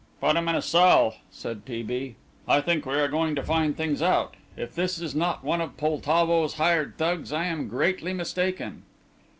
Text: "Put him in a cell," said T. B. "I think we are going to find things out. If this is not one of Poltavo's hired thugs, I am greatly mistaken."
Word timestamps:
"Put 0.19 0.35
him 0.35 0.47
in 0.49 0.55
a 0.55 0.63
cell," 0.63 1.17
said 1.29 1.63
T. 1.63 1.83
B. 1.83 2.15
"I 2.47 2.59
think 2.59 2.87
we 2.87 2.95
are 2.95 3.07
going 3.07 3.35
to 3.35 3.43
find 3.43 3.77
things 3.77 4.01
out. 4.01 4.33
If 4.57 4.73
this 4.73 4.99
is 4.99 5.13
not 5.13 5.43
one 5.43 5.61
of 5.61 5.77
Poltavo's 5.77 6.55
hired 6.55 6.97
thugs, 6.97 7.31
I 7.31 7.45
am 7.45 7.67
greatly 7.69 8.11
mistaken." 8.11 8.81